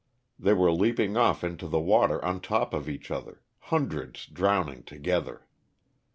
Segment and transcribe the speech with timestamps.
[0.39, 5.45] They were leaping off into the water on top of each other— hundreds drowning together.